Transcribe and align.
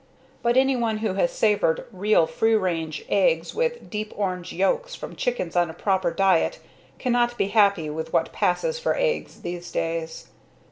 But 0.41 0.57
anyone 0.57 0.97
who 0.97 1.13
has 1.13 1.31
savored 1.31 1.85
real 1.91 2.25
free 2.25 2.55
range 2.55 3.05
eggs 3.07 3.53
with 3.53 3.91
deep 3.91 4.11
orange 4.17 4.51
yokes 4.51 4.95
from 4.95 5.15
chickens 5.15 5.55
on 5.55 5.69
a 5.69 5.75
proper 5.75 6.09
diet 6.09 6.57
cannot 6.97 7.37
be 7.37 7.49
happy 7.49 7.87
with 7.87 8.11
what 8.11 8.33
passes 8.33 8.79
for 8.79 8.95
"eggs" 8.97 9.41
these 9.43 9.71
days. 9.71 10.29